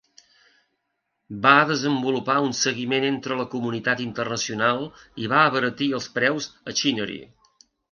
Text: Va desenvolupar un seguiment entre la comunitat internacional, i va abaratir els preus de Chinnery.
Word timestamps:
Va 1.43 1.51
desenvolupar 1.71 2.37
un 2.45 2.55
seguiment 2.61 3.05
entre 3.11 3.37
la 3.43 3.47
comunitat 3.53 4.03
internacional, 4.07 4.83
i 5.27 5.31
va 5.37 5.45
abaratir 5.53 5.93
els 6.01 6.11
preus 6.19 6.51
de 6.57 6.79
Chinnery. 6.83 7.23